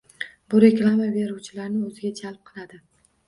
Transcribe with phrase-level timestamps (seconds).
[0.51, 2.81] Bu reklama beruvchilarni o’ziga jalb qiladi